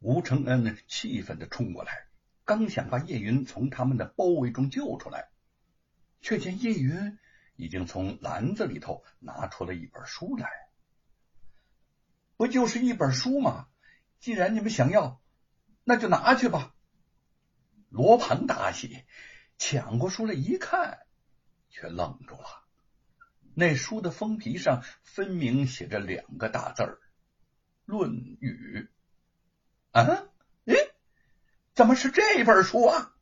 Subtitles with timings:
[0.00, 2.06] 吴承恩气愤的冲过来，
[2.46, 5.28] 刚想把叶云从他们的包围中救出来，
[6.22, 7.18] 却见叶云
[7.54, 10.48] 已经从篮子里头拿出了一本书来。
[12.38, 13.68] 不就是一本书吗？
[14.20, 15.20] 既然你们想要，
[15.84, 16.74] 那就拿去吧。
[17.90, 19.04] 罗鹏大喜，
[19.58, 21.00] 抢过书来一看，
[21.68, 22.64] 却愣住了。
[23.54, 26.94] 那书的封皮上分明写着两个大字儿。
[27.84, 28.88] 《论语》
[29.92, 30.24] 啊？
[30.66, 30.92] 诶，
[31.74, 33.14] 怎么是这本书啊？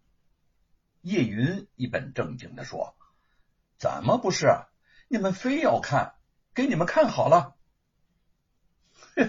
[1.03, 2.97] 叶云一本正经的说
[3.79, 4.47] ：“怎么不是？
[5.09, 6.15] 你们非要看，
[6.55, 7.55] 给你们看好了。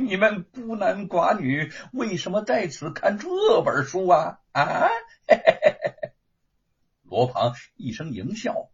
[0.00, 4.40] 你们孤男寡女，为什么在此看这本书啊？
[4.52, 4.88] 啊？”
[7.02, 8.70] 罗庞一声淫笑：“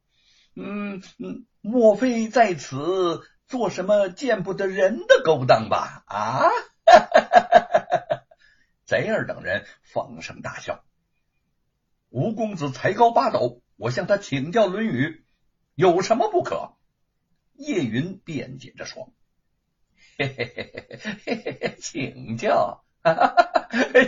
[0.55, 6.05] 嗯嗯，莫非在此？”做什么见不得人的勾当吧？
[6.07, 6.51] 啊！
[8.85, 10.85] 贼儿等人放声大笑。
[12.11, 15.07] 吴公子才高八斗，我向他请教《论语》，
[15.75, 16.75] 有什么不可？
[17.55, 19.13] 叶云辩解着说
[20.19, 22.85] ：“嘿嘿嘿嘿嘿嘿嘿，请教？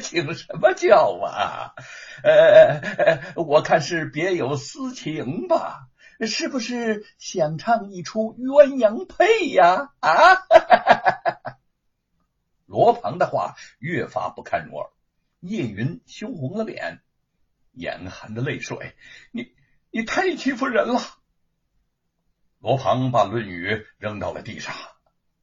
[0.03, 1.75] 请什么教啊？
[2.23, 5.89] 呃，我看是别有私情吧。”
[6.27, 9.93] 是不是想唱一出鸳鸯配呀？
[10.01, 11.59] 啊哈哈哈哈哈！
[12.67, 14.91] 罗庞的话越发不堪入耳，
[15.41, 17.01] 叶云羞红了脸，
[17.73, 18.95] 眼含着泪水。
[19.33, 19.55] 你
[19.91, 21.01] 你太欺负人了！
[22.61, 24.75] 罗庞把《论语》扔到了地上。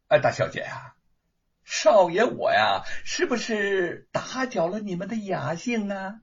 [0.08, 0.95] 哎，大小姐呀，
[1.66, 6.22] 少爷我呀，是不是打搅了你们的雅兴啊？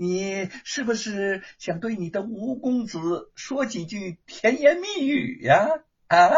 [0.00, 5.66] 你是不是想对你的吴公子说几句甜言蜜语呀？
[6.06, 6.28] 啊，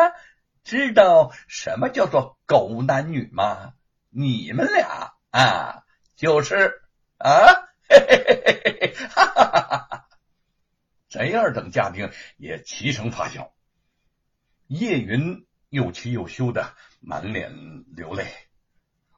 [0.65, 3.75] 知道什么叫做狗男女吗？
[4.09, 5.85] 你们俩啊，
[6.17, 6.81] 就是
[7.19, 10.09] 啊，嘿嘿嘿嘿嘿，哈哈哈哈哈！
[11.11, 13.53] 贼儿等家丁也齐声发笑，
[14.69, 18.27] 叶云又气又羞的满脸流泪。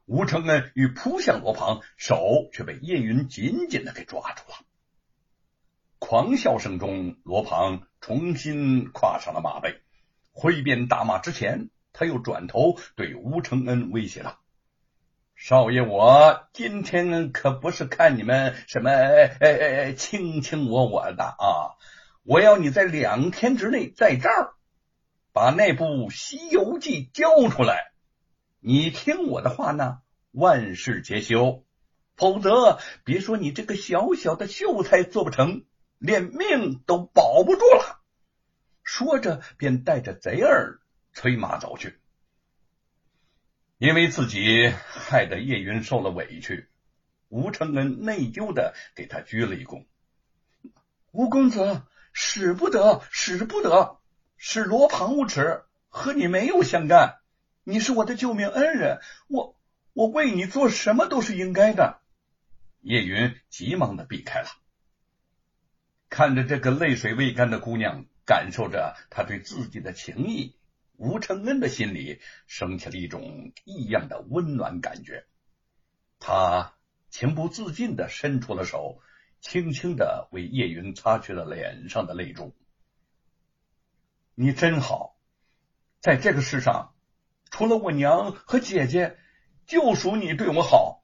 [0.05, 4.55] 吴承恩欲扑向罗庞，手却被叶云紧紧的给抓住了。
[5.97, 9.79] 狂笑声中，罗庞重新跨上了马背，
[10.33, 14.39] 挥鞭大骂之前，他又转头对吴承恩威胁道
[15.37, 21.79] ：“少爷，我今天可不是看你们什么呃卿卿我我的啊！
[22.23, 24.53] 我要你在两天之内在这儿
[25.31, 27.91] 把那部《西游记》交出来。”
[28.65, 29.99] 你听我的话呢，
[30.31, 31.65] 万事皆休，
[32.15, 35.65] 否则别说你这个小小的秀才做不成，
[35.97, 37.99] 连命都保不住了。
[38.81, 40.79] 说着，便带着贼儿
[41.11, 41.99] 催马走去。
[43.79, 46.69] 因为自己害得叶云受了委屈，
[47.27, 49.83] 吴承恩内疚的给他鞠了一躬。
[51.11, 51.81] 吴公子，
[52.13, 53.99] 使不得，使不得，
[54.37, 57.19] 是罗庞无耻，和你没有相干。
[57.65, 59.57] 你是我的救命恩人，我
[59.93, 62.01] 我为你做什么都是应该的。
[62.81, 64.49] 叶云急忙的避开了，
[66.09, 70.57] 看着这个泪水未干的姑娘，感受着她对自己的情谊，
[70.97, 75.25] 吴承恩的心里升起了一种异样的温暖感觉。
[76.19, 76.73] 他
[77.09, 79.01] 情不自禁的伸出了手，
[79.39, 82.53] 轻轻的为叶云擦去了脸上的泪珠。
[84.35, 85.15] 你真好，
[86.01, 86.92] 在这个世上。
[87.53, 89.15] 除了我娘和姐姐，
[89.67, 91.03] 就属你对我好。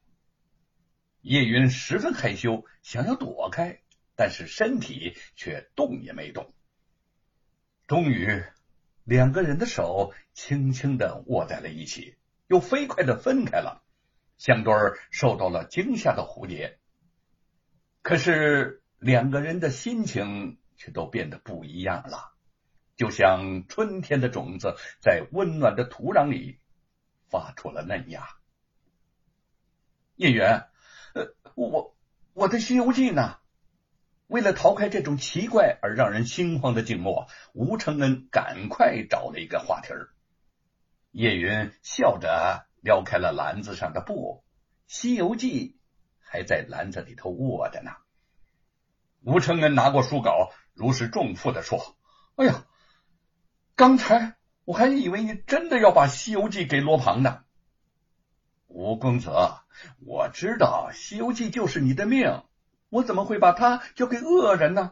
[1.22, 3.82] 叶云十分害羞，想要躲开，
[4.16, 6.52] 但是身体却动也没动。
[7.86, 8.44] 终于，
[9.04, 12.16] 两个人的手轻轻的握在了一起，
[12.48, 13.84] 又飞快的分开了，
[14.40, 14.74] 像对
[15.12, 16.80] 受到了惊吓的蝴蝶。
[18.02, 22.34] 可是，两个人的心情却都变得不一样了。
[23.00, 26.60] 就像春天的种子在温暖的土壤里
[27.30, 28.28] 发出了嫩芽。
[30.16, 31.96] 叶云，呃，我
[32.34, 33.38] 我的《西游记》呢？
[34.28, 40.10] 为了逃开这种奇怪而让人心慌的静默，吴承恩赶快找了一个话题儿。
[41.12, 44.44] 叶云笑着撩开了篮子上的布，
[44.94, 45.70] 《西游记》
[46.20, 47.92] 还在篮子里头卧着呢。
[49.22, 51.96] 吴承恩拿过书稿，如释重负的说
[52.36, 52.66] ：“哎呀！”
[53.80, 54.36] 刚才
[54.66, 57.46] 我还以为你真的要把《西游记》给罗庞呢，
[58.68, 59.32] 吴公子，
[60.06, 62.44] 我知道《西游记》就是你的命，
[62.90, 64.92] 我怎么会把它交给恶人呢？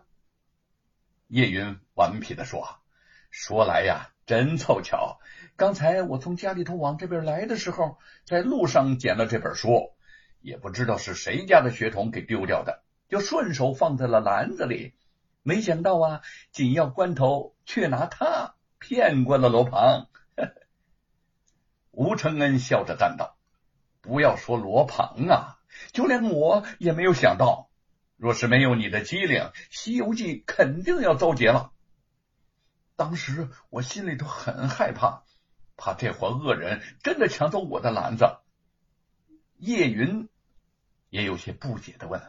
[1.28, 2.80] 叶云顽皮的说
[3.30, 5.20] ：“说来呀，真凑巧，
[5.58, 9.92] 刚才我从家里头往这边来的时候，在路上捡了这本书，
[10.40, 14.94] 也不知道是谁家的血统给丢掉的，就顺手放在了篮子里。
[15.44, 16.22] 没想到啊，
[16.54, 18.56] 紧要关头却拿它
[18.88, 20.08] 骗过了罗庞。
[21.92, 23.36] 吴承恩笑着赞道
[24.00, 25.60] ：“不要说罗庞啊，
[25.92, 27.70] 就连我也没有想到，
[28.16, 31.74] 若是没有你的机灵，《西游记》肯定要遭劫了。
[32.96, 35.24] 当时我心里头很害怕，
[35.76, 38.38] 怕这伙恶人真的抢走我的篮子。”
[39.60, 40.30] 叶云
[41.10, 42.22] 也有些不解的问：“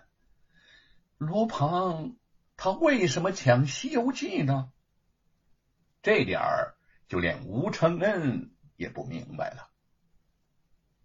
[1.18, 2.16] 罗庞，
[2.56, 4.72] 他为什么抢《西游记》呢？”
[6.02, 6.74] 这点儿，
[7.08, 8.50] 就连吴承恩。
[8.78, 9.70] 也不明白了。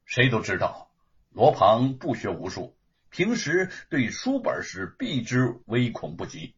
[0.06, 0.92] 谁都知道
[1.32, 2.78] 罗庞不学无术，
[3.10, 6.56] 平时对书本是避之唯恐不及。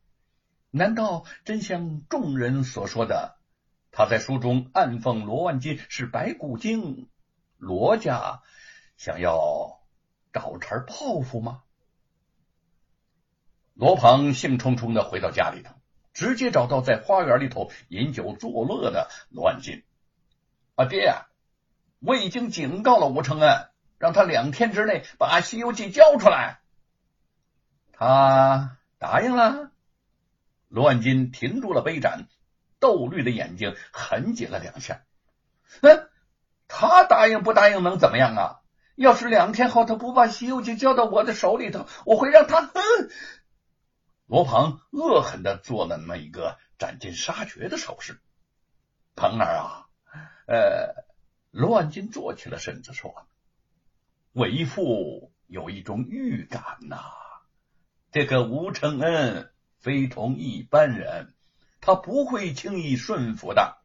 [0.72, 3.38] 难道真像众人所说的，
[3.92, 7.08] 他在书中暗讽罗万金是白骨精，
[7.56, 8.42] 罗家
[8.98, 9.80] 想要
[10.34, 11.64] 找茬报复吗？
[13.74, 15.74] 罗庞兴冲冲的回到家里头，
[16.16, 19.84] 直接找到在花园里头饮酒作乐的罗万金。
[20.74, 21.28] 啊，爹啊，
[22.00, 23.68] 我已经警告了吴承恩，
[24.00, 26.60] 让他两天之内把《西游记》交出来。
[27.92, 29.70] 他答应了。
[30.70, 32.28] 罗万金停住了杯盏，
[32.80, 35.02] 豆绿的眼睛狠紧了两下。
[35.82, 36.10] 嗯，
[36.68, 38.60] 他答应不答应能怎么样啊？
[38.96, 42.62] 要是两天后他不把《西游记》交到我的手里头，我会让他……
[42.62, 43.10] 嗯。
[44.28, 48.20] 罗鹏恶狠的做了那么一个斩尽杀绝的手势。
[49.16, 49.88] 鹏儿啊！
[50.48, 51.06] 呃，
[51.52, 53.28] 罗万金坐起了身子，说
[54.34, 57.00] ：“为父有一种预感呐，
[58.12, 61.34] 这个吴承恩非同一般人，
[61.80, 63.78] 他不会轻易顺服的。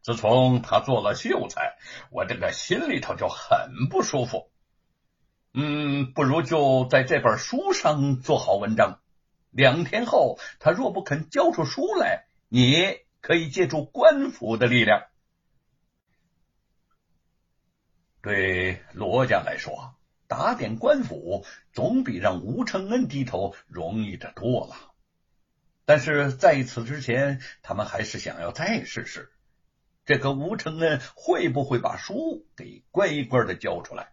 [0.00, 1.76] 自从他做了秀才，
[2.10, 4.50] 我这个心里头就很不舒服。
[5.52, 9.00] 嗯，不如就在这本书上做好文章。
[9.50, 15.06] 两天后，他若不肯交出书来，你可以借助官府的力量。”
[18.20, 19.94] 对罗家来说，
[20.26, 24.92] 打点官府总比让吴承恩低头容易的多了。
[25.84, 29.32] 但是在此之前，他们还是想要再试试，
[30.04, 34.12] 这个吴承恩会不会把书给乖乖的交出来。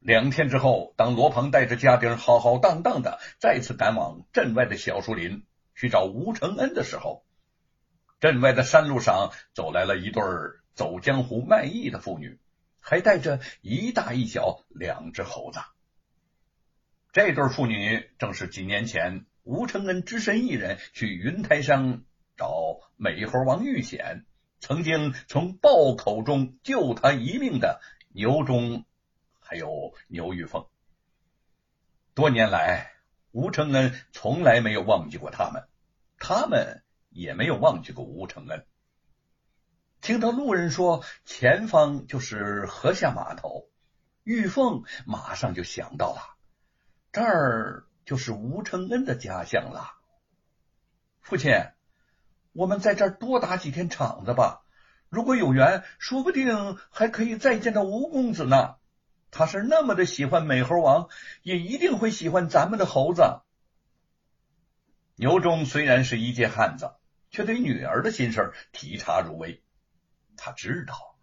[0.00, 5.44] 两天之后，当罗鹏带着家丁浩浩荡荡的再次赶往镇外的小树林
[5.76, 7.24] 去找吴承恩的时候，
[8.18, 10.22] 镇外的山路上走来了一对。
[10.72, 12.38] 走江湖卖艺的妇女，
[12.78, 15.58] 还带着一大一小两只猴子。
[17.12, 22.04] 这对妇女正是几年前吴承恩只身一人去云台山
[22.38, 24.24] 找美猴王遇险，
[24.60, 27.82] 曾经从豹口中救他一命的
[28.14, 28.86] 牛中，
[29.50, 30.64] 还有牛玉凤。
[32.14, 32.92] 多年来，
[33.32, 35.66] 吴承恩从来没有忘记过他们，
[36.20, 38.64] 他们也没有忘记过吴承恩。
[40.00, 43.68] 听到路人说前方就是河下码头，
[44.22, 46.36] 玉凤马上就想到了，
[47.10, 49.96] 这儿就是吴承恩的家乡了。
[51.20, 51.50] 父亲，
[52.52, 54.62] 我们在这儿多打几天场子吧，
[55.08, 58.76] 如果有缘，说不定还可以再见到吴公子呢。
[59.30, 61.08] 他是那么的喜欢美猴王，
[61.42, 63.40] 也一定会喜欢咱们的猴子。
[65.16, 66.94] 牛忠虽然是一介汉子，
[67.30, 69.62] 却对女儿的心事体察入微。
[70.36, 71.18] 他知道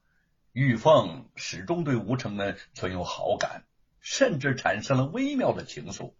[0.52, 3.66] 玉凤始终对吴承恩存有好感，
[4.00, 6.14] 甚至产生了微妙的情愫。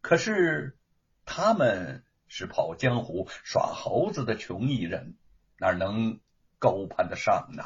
[0.00, 0.78] 可是
[1.24, 5.16] 他们是跑江湖耍猴子的穷艺人，
[5.58, 6.20] 哪能
[6.58, 7.64] 高攀得上呢？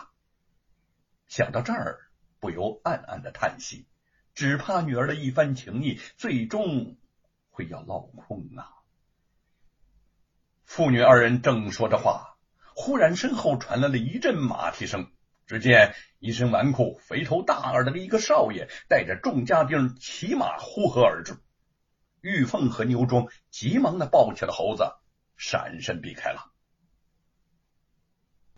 [1.28, 2.10] 想到这儿，
[2.40, 3.87] 不由暗暗的叹息，
[4.35, 6.97] 只怕女儿的一番情谊最终
[7.50, 8.73] 会要落空啊！
[10.64, 12.38] 父女二人正说着话。
[12.75, 15.12] 忽然，身后传来了一阵马蹄声。
[15.47, 21.37] 只见一身纨绔、肥头大耳的一个少爷，带着众家丁骑马呼喝而至。
[22.20, 24.85] 玉凤和牛庄急忙的抱起了猴子，
[25.37, 26.50] 闪身避开了。